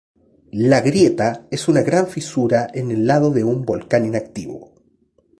La 0.69 0.81
Grieta 0.81 1.45
es 1.51 1.67
una 1.67 1.83
gran 1.83 2.07
fisura 2.07 2.67
en 2.73 2.89
el 2.89 3.05
lado 3.05 3.29
de 3.29 3.43
un 3.43 3.63
volcán 3.65 4.03
inactivo. 4.03 4.71